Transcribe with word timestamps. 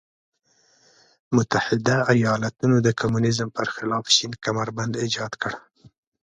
متحده 1.35 1.97
ایالتونو 2.13 2.75
د 2.85 2.87
کمونیزم 2.99 3.47
پر 3.57 3.67
خلاف 3.75 4.05
شین 4.15 4.31
کمربند 4.45 4.93
ایجاد 5.03 5.33
کړ. 5.41 5.53